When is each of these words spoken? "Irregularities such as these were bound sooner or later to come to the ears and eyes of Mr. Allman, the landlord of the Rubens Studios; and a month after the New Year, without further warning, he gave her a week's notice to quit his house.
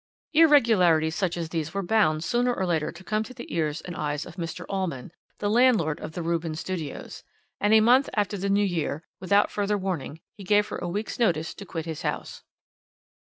"Irregularities 0.33 1.13
such 1.15 1.37
as 1.37 1.49
these 1.49 1.75
were 1.75 1.83
bound 1.83 2.23
sooner 2.23 2.51
or 2.51 2.65
later 2.65 2.91
to 2.91 3.03
come 3.03 3.21
to 3.21 3.35
the 3.35 3.53
ears 3.55 3.81
and 3.81 3.95
eyes 3.95 4.25
of 4.25 4.35
Mr. 4.35 4.65
Allman, 4.67 5.11
the 5.37 5.47
landlord 5.47 5.99
of 5.99 6.13
the 6.13 6.23
Rubens 6.23 6.59
Studios; 6.59 7.23
and 7.59 7.71
a 7.71 7.81
month 7.81 8.09
after 8.15 8.35
the 8.35 8.49
New 8.49 8.65
Year, 8.65 9.03
without 9.19 9.51
further 9.51 9.77
warning, 9.77 10.19
he 10.33 10.43
gave 10.43 10.67
her 10.69 10.77
a 10.77 10.89
week's 10.89 11.19
notice 11.19 11.53
to 11.53 11.67
quit 11.67 11.85
his 11.85 12.01
house. 12.01 12.41